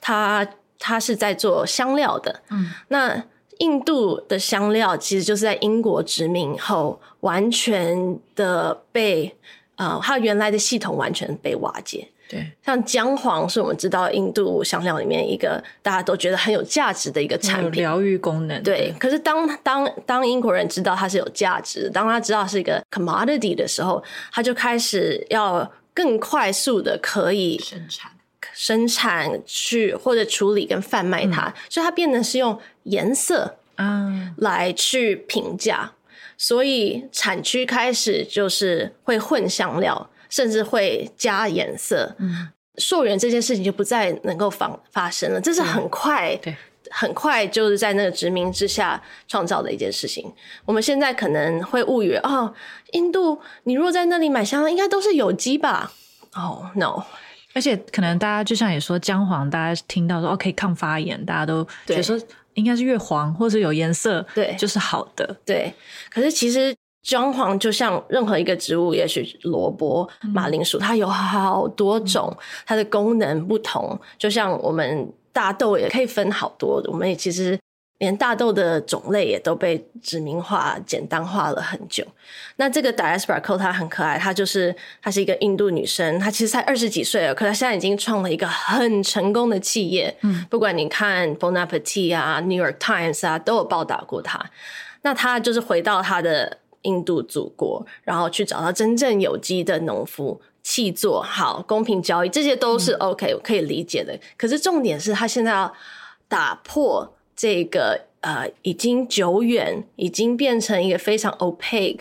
[0.00, 0.48] 它
[0.78, 2.40] 它是在做香料的。
[2.48, 3.22] 嗯，那
[3.58, 9.36] 印度的香料其实就是在英国殖民后，完全的被
[9.76, 12.08] 呃，它原来的系统完全被瓦解。
[12.34, 18.60] 对，像姜黄是我们知道印度香料里面一个大家都觉得很有价值的一个产品，疗愈功能。
[18.64, 18.94] 对，对。
[18.98, 28.10] 可是当当当英国人知道它是有价值，当他知道是一个 commodity 的时候，他就开始要更快速的可以生产、
[28.52, 34.34] 生产去或者处理跟贩卖它，嗯、所以它变得是用颜色啊。
[34.38, 40.10] 来去评价，嗯、所以产区开始就是会混香料。
[40.34, 45.40] 甚至会加颜色，嗯，溯源这件事情就不再能够发发生了。
[45.40, 46.56] 这是很快，对，
[46.90, 50.28] 很快就是在那个殖民之下创造的一件事情。
[50.64, 52.52] 我们现在可能会误以为，哦，
[52.90, 55.92] 印度，你如果在那里买香料，应该都是有机吧？
[56.32, 57.00] 哦，no，
[57.54, 62.20] 而且可能大家就像也说姜黄，大家听到说哦可以抗发炎，大家都觉得说
[62.54, 65.72] 应该是越黄或者有颜色，对，就是好的，对。
[66.10, 66.74] 可是其实。
[67.04, 74.00] 姜黄就像任何一个植物，也许萝卜、马铃薯，它有好多种，它的功能不同。
[74.18, 77.58] 就像我们大豆也可以分好多，我们也其实
[77.98, 82.02] 连大豆的种类也都被殖民化、简单化了很久。
[82.56, 90.16] 那这个 Diaspora Co 它很可爱，她就是她是一个印度女生，她其实才二十几岁了，可她现在已经创了一个很成功的企业。
[90.22, 94.42] 嗯，不管你看 Bon Appetit 啊、New York Times 啊，都有报道过她。
[95.02, 96.60] 那她就是回到她的。
[96.84, 104.18] 印度祖国，然后去找到真正有机的农夫，气做好，公平交易，这些都是 OK，我可以理解的。
[104.38, 105.74] 可是重点是他现在要
[106.26, 112.00] 打破这个呃，已经久远，已经变成一个非常 opaque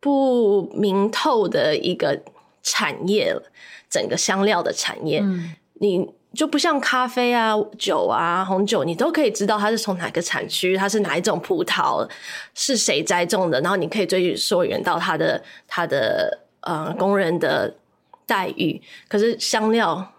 [0.00, 2.20] 不明透的一个
[2.62, 3.42] 产业了，
[3.88, 6.10] 整个香料的产业，嗯、你。
[6.36, 12.06] 就不像咖啡啊、酒啊、红酒，你都可以知道它是从哪个产区，它是哪一种葡萄，
[12.54, 17.74] 是谁栽种的，然后你可以追溯源到它的它的呃工人的
[18.26, 18.80] 待遇。
[19.08, 20.12] 可是香料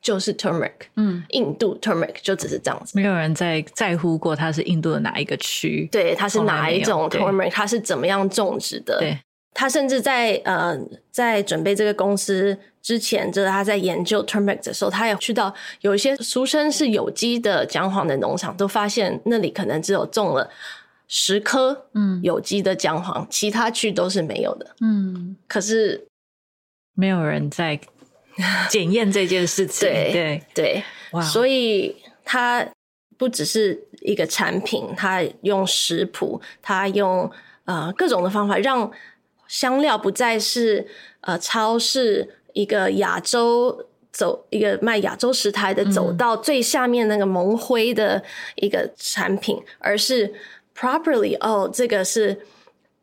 [0.00, 9.18] 就是 turmeric，嗯，印度 turmeric 就只是这样子，没有人在在乎过它是印度的哪一个区，对，它是哪一种 turmeric，它是怎么样种植的，对。
[9.54, 10.78] 他甚至在呃，
[11.10, 20.48] 在准备这个公司之前，就是他在研究 turmeric 的时候，他也去到有一些俗称是有机的姜黄的农场，都发现那里可能只有种了
[21.08, 24.76] 十颗嗯有机的姜黄，嗯、其他区都是没有的。
[24.80, 26.06] 嗯，可是
[26.94, 27.80] 没有人在
[28.68, 29.88] 检验这件事情。
[29.90, 31.20] 对对对，哇！
[31.20, 32.64] 所以他
[33.16, 37.28] 不只是一个产品，他用食谱，他用
[37.64, 38.88] 呃各种的方法让。
[39.48, 40.86] 香料不再是
[41.22, 48.22] 呃超市一个亚洲走一个卖亚洲食材的走到最下面那个蒙灰的
[48.56, 50.32] 一个产品，嗯、而是
[50.76, 52.38] properly 哦，这个是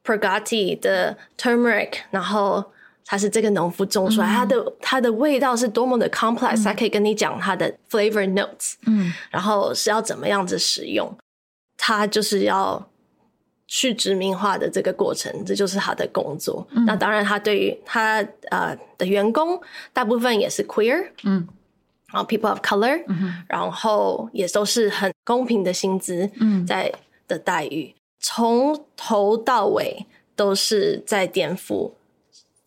[0.03, 2.63] Pragati 的 turmeric，然后
[3.05, 11.17] 它是这个农夫种出来，嗯、它的它的味道是多么的 complex，它、嗯、可以跟你讲它的 flavor notes，嗯，然后是要怎么样子使用，
[11.77, 12.87] 它就是要。
[13.77, 16.65] 去殖民化的这个过程，这就是他的工作。
[16.71, 19.61] 嗯、那当然，他对于他呃的员工，
[19.91, 21.45] 大部分也是 queer，嗯，
[22.07, 26.89] 然后 people of color，嗯，然后也都是很公平的薪资，嗯，在
[27.27, 30.05] 的待遇，从头到尾
[30.37, 31.91] 都是在颠覆。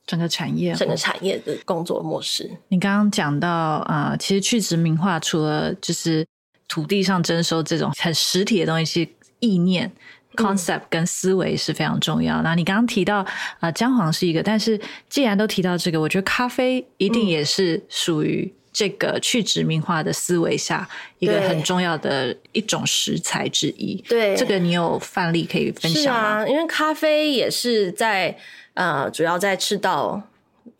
[0.06, 2.50] 整个产业，整个产业的工作模式。
[2.68, 6.26] 你刚刚讲到啊、呃，其实去殖民化除了就是
[6.68, 9.92] 土地上征收这种很实体的东西，是意念、嗯、
[10.34, 12.42] concept 跟思维是非常重要。
[12.42, 13.24] 那你刚刚提到
[13.60, 20.88] 啊，姜、呃、黄是一个，但是既然都提到这个，我觉得咖啡一定也是属于这个去殖民化的思维下
[21.18, 24.02] 一个很重要的一种食材之一。
[24.08, 26.20] 对，这个你有范例可以分享吗？
[26.20, 28.36] 啊，因为咖啡也是在。
[28.74, 30.22] 呃，主要在赤道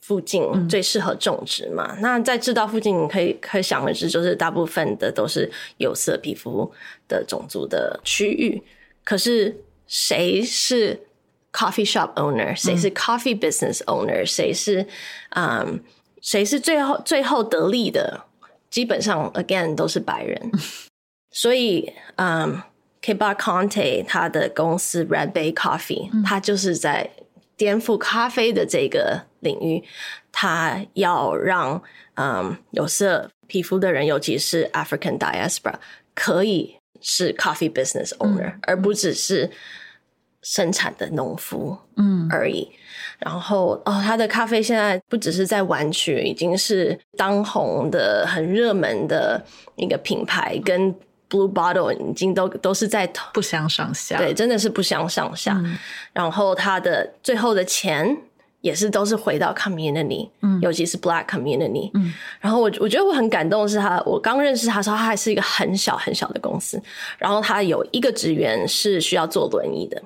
[0.01, 1.97] 附近最适合种植嘛。
[1.97, 6.73] 嗯、那在赤道附近，你可以可想而知，就是大部分的都是有色皮肤
[7.09, 8.63] 的种族的区域。
[9.09, 11.07] 可是谁是
[11.51, 12.55] coffee shop owner？
[12.55, 14.23] 谁是 coffee business owner？
[14.27, 14.87] 谁是
[15.31, 15.83] 嗯，
[16.21, 18.25] 谁是最后最后得利的？
[18.69, 20.53] 基本上 again 都是白人。
[21.31, 22.63] 所以嗯
[23.01, 27.11] ，Kiba Conte 他的公司 Red Bay Coffee，他、嗯、就是在。
[27.57, 29.83] 颠覆咖啡的这个领域，
[30.31, 31.83] 他要让
[32.15, 35.75] 嗯有色皮肤的人，尤其是 African diaspora，
[36.15, 39.51] 可以是 coffee business owner，、嗯、而不只是
[40.43, 42.63] 生产的农夫嗯而已。
[42.63, 42.77] 嗯、
[43.21, 49.45] 然后哦，他的咖啡现在不只是在湾区，已经是当红的、很热门的
[49.77, 50.95] 一个品牌，跟。
[51.31, 55.61] Blue Bottle 已经都都是在不相上下，对，真的是不相上下。
[55.63, 55.77] 嗯、
[56.15, 58.17] 然后他的最后的钱
[58.61, 61.91] 也是都是回到 community，嗯，尤其是 Black community。
[61.95, 66.81] 嗯，然后我我觉得我很感动的是他，我刚认识他的时候，他还是一个很小很小的公司，
[67.19, 70.03] 然后他有一个职员是需要坐轮椅的，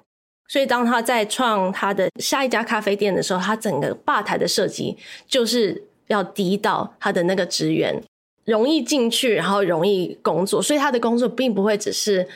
[0.48, 8.02] 所以当他在创他的下一家咖啡店的时候，他整个吧台的设计就是要低到他的那个职员。
[8.44, 12.26] 容易进去，然后容易工作，所以他的工作并不会只是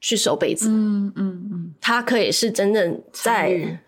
[0.00, 3.78] 去收杯子，嗯嗯嗯，他可以是真正在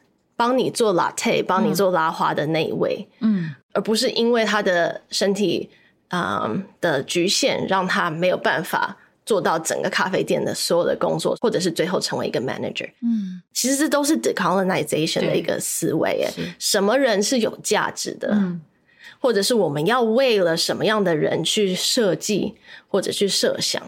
[0.43, 5.71] 帮你做 latte、帮你做拉花的那一位，嗯，而不是因为他的身体
[6.09, 18.31] 啊、嗯、的局限，让他没有办法做到整个咖啡店的所有的工作，或者是最后成为一个 manager，嗯，其实这都是 decolonization 的一个思维，诶，什么人是有价值的？
[18.33, 18.61] 嗯。
[19.21, 22.57] 或者是我们要为了什么样的人去设计
[22.89, 23.81] 或者去设想，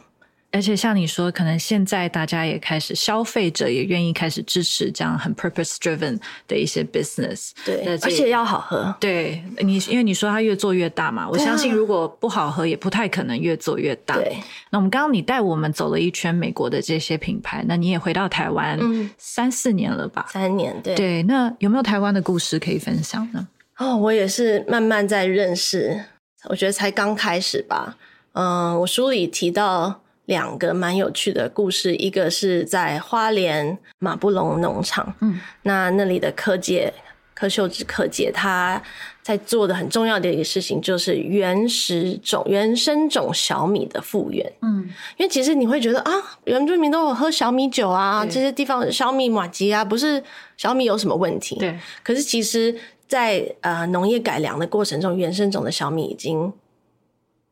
[0.55, 8.95] 而且像你说，可能现在大家也开始，消费者也愿意开始支持这样很 purpose driven 的一些 business，对，而且要好喝。
[9.01, 14.15] 对你，因为你说它越做越大嘛，我相信如果不好喝，也不太可能越做越大。
[14.15, 14.39] 对，
[14.71, 20.27] 那我们刚刚你带我们走了一圈美国的这些品牌，那你也回到台湾，嗯，三四年了吧？
[20.31, 20.95] 三年，对。
[20.95, 23.49] 对，那有没有台湾的故事可以分享呢？
[23.79, 26.05] 哦，我也是慢慢在认识，
[26.49, 27.97] 我觉得才刚开始吧。
[28.35, 36.93] 嗯，我书里提到两个蛮有趣的故事，一个是在花莲马布隆农场，嗯，那那里的柯姐
[37.35, 38.83] 柯秀芝柯姐，她
[39.23, 44.51] 在做的很重要的一个事情，就是原始种原生种小米的复原。
[44.63, 46.13] 嗯，因为其实你会觉得啊，
[46.45, 50.23] 原住民都有喝小米酒啊，对这些地方小米马吉啊，不是
[50.57, 51.57] 小米有什么问题？
[51.57, 52.75] 对，可是其实。
[53.07, 56.51] 在呃农业改良的过程中，原生种的小米已经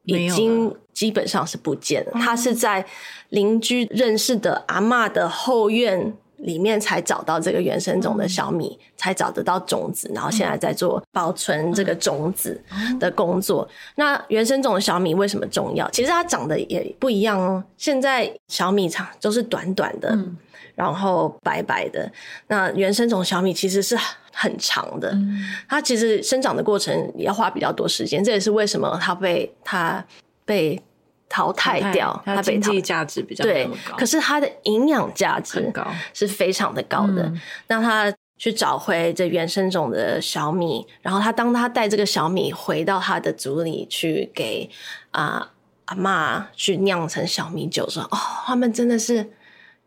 [0.04, 2.12] 已经基本上是不见了。
[2.14, 2.84] 他是在
[3.30, 12.60] 邻居认识的阿嬷的后院里面才找到这个原生种的小米，嗯、才找得到种子，然后现在在做保存这个种子
[12.98, 13.62] 的工作。
[13.70, 15.88] 嗯、那原生种的小米为什么重要？
[15.90, 17.62] 其实它长得也不一样哦。
[17.76, 20.10] 现在小米长都是短短的。
[20.10, 20.36] 嗯
[20.74, 22.10] 然后白白的，
[22.48, 23.96] 那原生种小米其实是
[24.32, 30.02] 很长的，嗯、它其实生长的过程也要花比较多时间，这也是为什么它被它
[30.46, 30.80] 被
[31.28, 33.68] 淘汰掉，它经济价值比较对，
[33.98, 37.30] 可是它的营养价值高，是非常的高的。
[37.68, 44.68] 那他去找回这原生种的小米，然后他当他带这个小米回到他的族里去给
[45.10, 45.48] 啊、呃、
[45.84, 49.30] 阿嬷去酿成小米酒，说哦，他们真的是。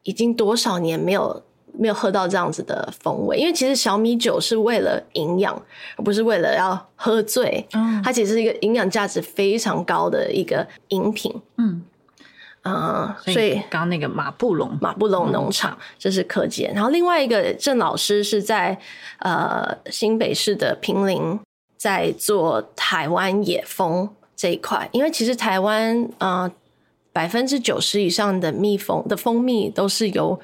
[0.05, 1.43] 已经多少年没有
[1.77, 3.37] 没有喝到这样子的风味？
[3.37, 5.61] 因为其实小米酒是为了营养，
[5.97, 7.67] 而不是为了要喝醉。
[7.73, 11.33] 嗯，它其实是一个营养价值非常高的一个饮品。
[11.57, 11.83] 嗯，
[12.61, 18.79] 啊、呃，所以刚刚那个马布隆马布隆农场这是柯姐，然后另外一个郑老师是在
[19.19, 21.37] 呃新北市的平林，
[21.75, 26.43] 在做台湾野蜂这一块，因为其实台湾啊。
[26.43, 26.51] 呃
[27.15, 30.37] 百分之九十以上的蜜蜂的蜂蜜都是由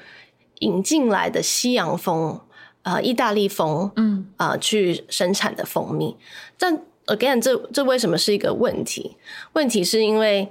[0.60, 2.40] 引进来的西洋蜂，
[2.80, 6.16] 呃，意大利蜂，嗯，呃，去生产的蜂蜜。
[6.56, 9.18] 但 again，这这为什么是一个问题？
[9.52, 10.48] 问题是因为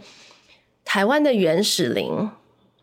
[0.85, 2.29] 台湾的原始林，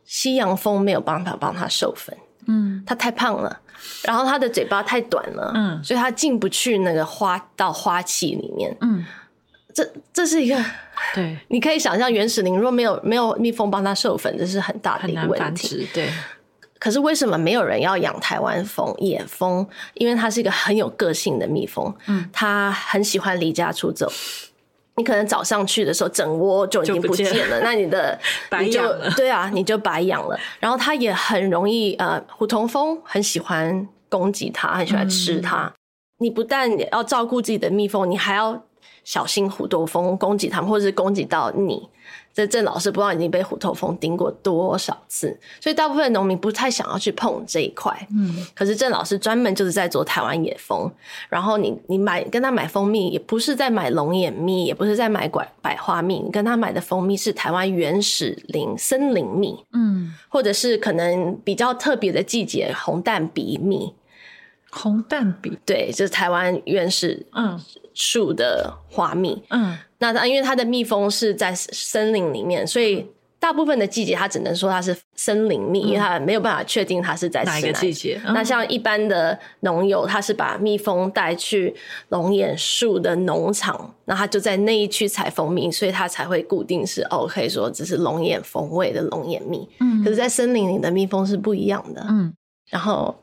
[0.05, 2.19] 西洋蜂没有办法帮它授粉，
[2.49, 3.61] 嗯，它太胖了，
[4.03, 9.07] 然后它的嘴巴太短了，嗯，所以它进不去那个花到花器里面，嗯，
[9.79, 10.57] 这这是一个。
[11.15, 15.89] 对， 你可以想象原始林若没有没有蜜蜂帮它授粉，这是很大的一个问题。
[15.95, 16.11] 对，
[16.81, 19.65] 可是为什么没有人要养台湾蜂野蜂？
[19.95, 24.11] 因为它是一个很有个性的蜜蜂，嗯，它很喜欢离家出走。
[24.97, 28.19] 你可能早上去的时候，整窝就已经不见了，那你的
[28.51, 29.09] 白养了。
[29.13, 30.37] 对啊，你就白养了。
[30.59, 35.67] 然后它也很容易呃，虎头蜂很喜欢攻击它，很喜欢吃它。
[35.67, 35.73] 嗯、
[36.19, 38.65] 你不但要照顾自己的蜜蜂，你还要。
[39.05, 41.89] 小心虎头蜂攻击他们，或者是攻击到你。
[42.33, 47.93] 这郑老师不知道已经被虎头蜂叮过多少次，所以大部分农民不太想要去碰这一块。
[48.13, 50.89] 嗯，可是郑老师专门就是在做台湾野蜂。
[51.29, 59.59] 然后你你买跟他买蜂蜜，也不是在买龙眼蜜，也不是在买拐百花蜜，你跟他买的蜂蜜是台湾原始林森林蜜。
[59.73, 63.93] 嗯，或者是可能比较特别的季节红蛋比蜜。
[64.79, 67.61] 红蛋比对，就是台湾原始嗯
[67.95, 73.05] 树的花蜜嗯，那它因为它的蜜蜂是在森林里面，所以
[73.41, 78.21] 大部分的季节它只能说它是森林蜜，嗯、因为它没有办法确定它是在哪一个季节。
[78.27, 81.75] 那像一般的农友，他是把蜜蜂带去
[82.11, 89.69] 龙眼树的农场，那他就在那一区采蜂蜜，所以他才会固定是哦，可以说这是龙眼风味的龙眼蜜。
[89.81, 92.07] 嗯，可是，在森林里的蜜蜂是不一样的。
[92.09, 92.33] 嗯，
[92.71, 93.15] 然后。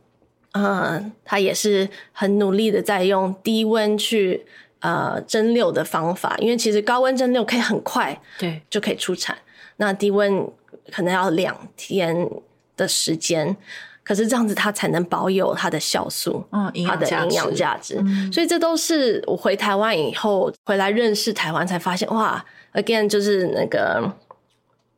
[0.56, 4.46] 嗯，他也是很努力的在用低温去
[4.80, 8.62] 呃蒸馏的方法，因为其实高温蒸馏可以很快对。
[8.70, 9.38] 就可以出产，
[9.78, 10.50] 那低温
[10.92, 12.30] 可能要两天
[12.78, 13.56] 的时间，
[14.04, 22.44] 可是这样子它才能保有它的酵素，嗯，它的营养价值，嗯，所以这都是我回台湾以后回来认识台湾才发现，哇
[22.74, 24.10] ，again 就是那个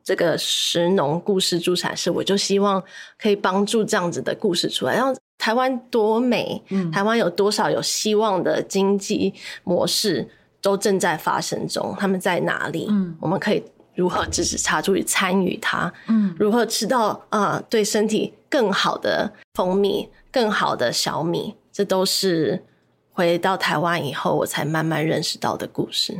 [0.08, 2.82] 这个食农故事助产士，我就希望
[3.20, 5.14] 可以帮助这样子的故事出来，然后。
[5.40, 6.60] 台湾多美，
[6.92, 9.32] 台湾有多少有希望的经济
[9.62, 10.28] 模式
[10.60, 11.94] 都正在发生中。
[11.96, 12.88] 他们在哪里？
[12.90, 13.62] 嗯，我们可以
[13.94, 15.90] 如何支持他，注意参与它？
[16.08, 21.54] 嗯，如何吃到啊、呃、对身体更好的蜂蜜、更好的小米？
[21.72, 22.64] 这都是
[23.12, 26.18] 回到台湾以后我才慢慢认识到的故事。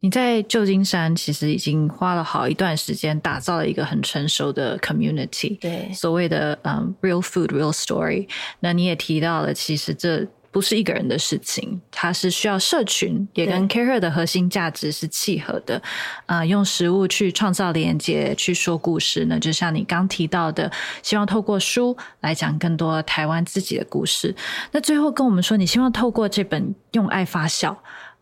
[0.00, 5.58] 你在旧金山其实已经花了好一段时间，打造了一个很成熟的 community。
[5.58, 8.28] 对，所谓的嗯、um，real food, real story。
[8.60, 15.82] 那你也提到了，其实这不是一个人的事情，它是需要社群，也跟 CAREhER 的核心价值是契合的。
[16.26, 20.70] 啊、呃，用食物去创造连接，去说故事呢，就像你刚提到的，
[21.02, 24.32] 希望透过书来讲更多台湾自己的故事。
[24.70, 27.70] 那最后跟我们说，你希望透过这本《用爱发酵》。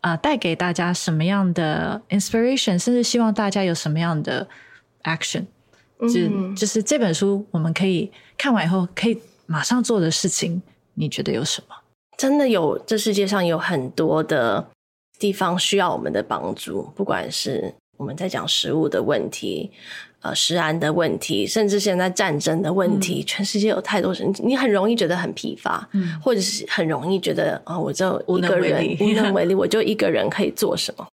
[0.01, 4.47] 啊，带给大家什么样的 inspiration，甚至希望大家有什么样的
[5.03, 5.45] action，
[5.99, 10.61] 就就是这本书我们可以看完以后可以马上做的事情，
[10.93, 11.75] 你觉得有什么？
[12.17, 14.67] 真的有，这世界上有很多的
[15.19, 19.71] 地方需要我们的帮助，不管是我们在讲食物的问题。
[20.19, 31.07] 呃，食安的问题，甚至现在战争的问题，嗯、全世界有太多人，你很容易觉得很疲乏，嗯，或者是很容易觉得啊、哦，我就一个人无能为力， 我就一个人可以做什么？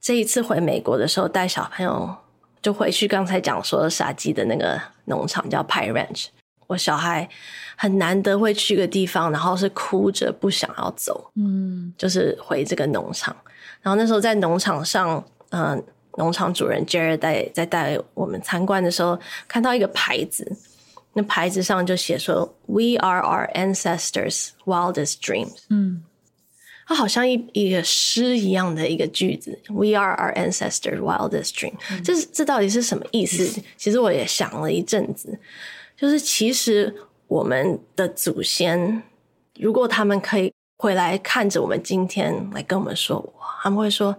[0.00, 2.16] 这一次回美国的时候，带小朋友
[2.62, 6.28] 就回去，刚才讲说杀鸡的那个农场叫 Pine Ranch，
[6.66, 7.28] 我小孩
[7.76, 13.36] 很难得会去一个地方，然后是哭着不想要走，嗯，就是回这个农场，
[13.82, 15.82] 然后那时候在农场上，嗯、呃。
[16.16, 20.56] 农场主人 Jared 带在带我们参观的时候，看到一个牌子，
[21.12, 25.58] 那牌子上就写说 “We are our ancestors' wildest dreams”。
[25.68, 26.02] 嗯，
[26.86, 31.78] 它好像一一个诗一样的一个句子，“We are our ancestors' wildest dreams”。
[31.90, 33.62] 嗯，这这到底是什么意思？
[33.76, 35.38] 其实我也想了一阵子，
[35.96, 36.94] 就是其实
[37.28, 39.02] 我们的祖先，
[39.58, 43.32] 如果他们可以回来看着我们今天来跟我们说，
[43.62, 44.14] 他们会说。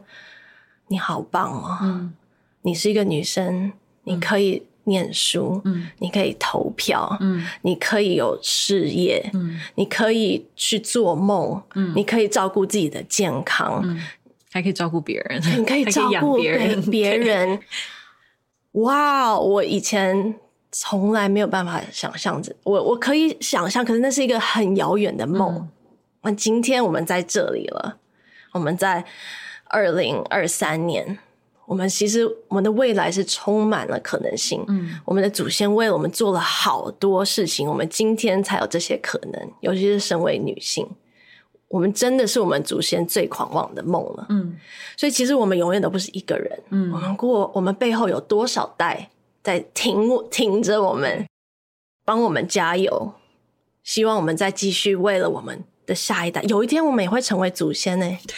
[0.92, 1.78] 你好棒哦！
[1.84, 2.14] 嗯，
[2.64, 3.72] 你是一个女生，
[4.04, 14.02] 你可以念书，嗯，你可以投票，嗯，你可以有事业，嗯，你可以去做梦，嗯，你可以照顾自己的健康，嗯，
[14.52, 17.58] 还可以照顾别人，你可以照顾别人，别人。
[18.74, 20.36] 哇，我以前
[20.74, 25.70] 从来没有办法想象着，我我可以想象，可是那是一个很遥远的梦。
[26.24, 27.98] 那今天我们在这里了，
[28.52, 29.06] 我们在。
[29.72, 31.18] 二零二三年，
[31.66, 34.64] 我们其实我们的未来是充满了可能性。
[34.68, 39.52] 嗯，我们的祖先为我们做了好多事情，我们今天才有这些可能。
[39.62, 40.88] 尤其是身为女性，
[41.68, 44.26] 我们真的是我们祖先最狂妄的梦了。
[44.30, 44.58] 嗯，
[44.98, 46.60] 所以其实我们永远都不是一个人。
[46.70, 49.10] 嗯，我们过我们背后有多少代
[49.42, 51.26] 在挺挺着我们，
[52.04, 53.14] 帮我们加油。
[53.84, 58.06] 希望我们再继续为了我们的下一代，有一天我们也会成为祖先呢。
[58.28, 58.36] 对，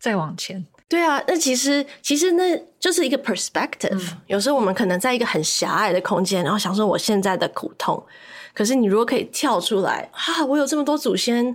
[0.00, 0.66] 再往前。
[0.88, 3.92] 对啊，那其实其实那就是一个 perspective。
[3.92, 4.18] 嗯。
[4.26, 8.04] 有时候我们可能在一个很狭隘的空间，然后想说我现在的苦痛，
[8.52, 11.54] 可是你如果可以跳出来，啊，我有这么多祖先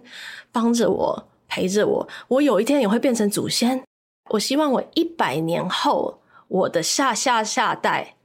[0.53, 3.83] 帮着我，陪着我，我有一天也会变成祖先。
[4.29, 8.15] 我希望我一百年后，我的下下下代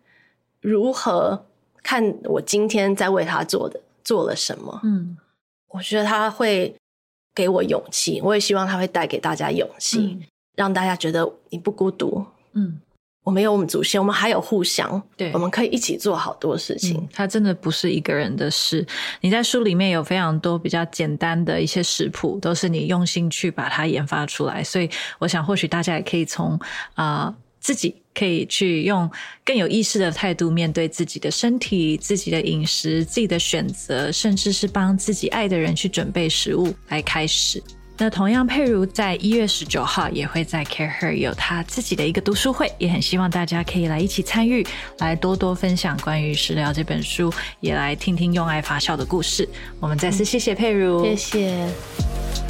[0.61, 1.47] 如何
[1.83, 3.81] 看我今天在为他做的。
[4.03, 4.81] 做了什么？
[4.83, 5.19] 嗯，
[5.69, 6.75] 我觉得他会
[7.35, 10.23] 给我勇气，我也希望他会带给大家勇气，嗯，
[10.57, 12.25] 让大家觉得你不孤独。
[12.53, 12.81] 嗯，
[13.25, 16.97] 我们有我们祖先，我们还有互相，对，我们可以一起做好多事情。
[16.99, 18.87] 嗯，他真的不是一个人的事。
[19.21, 26.59] 你在书里面有非常多比较简单的一些食谱，都是你用心去把它研发出来，所以我想或许大家也可以从
[26.95, 27.27] 啊。
[27.27, 29.11] 呃自己可以去用
[29.47, 37.63] 更有意识的态度面对自己的身体、自己的饮食、自己的选择，甚至是帮自己爱的人去准备食物来开始。
[37.97, 44.67] 那同样，佩如在一月十九号也会在 CAREhER 有他自己的一个读书会，也很希望大家可以来一起参与，
[44.99, 49.49] 来多多分享关于食疗这本书，也来听听用爱发酵的故事。
[49.81, 52.50] 我们再次谢谢佩如，谢谢。